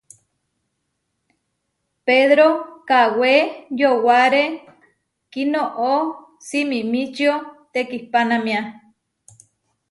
Pedro 2.05 2.47
kawé 2.89 3.33
yowáre 3.79 4.43
kinoʼó 5.31 5.91
simimičío 6.47 7.33
tekipánamia. 7.73 8.59